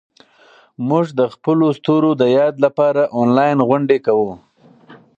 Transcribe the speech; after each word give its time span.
موږ 0.87 1.05
د 1.19 1.21
خپلو 1.33 1.65
ستورو 1.79 2.11
د 2.21 2.23
یاد 2.37 2.53
لپاره 2.65 3.01
انلاین 3.19 3.57
غونډې 3.67 3.97
کوو. 4.05 4.31